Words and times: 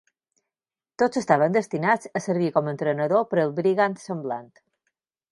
Tots 1.01 1.19
estaven 1.19 1.57
destinats 1.57 2.09
a 2.19 2.21
servir 2.27 2.49
com 2.55 2.69
a 2.69 2.73
entrenador 2.75 3.27
per 3.33 3.41
al 3.43 3.53
Brigand 3.59 4.01
semblant. 4.05 4.49